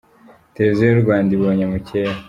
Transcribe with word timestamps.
Televiziyo 0.55 0.85
y’u 0.89 1.03
Rwanda 1.03 1.29
ibonye 1.37 1.65
mukeba 1.71 2.13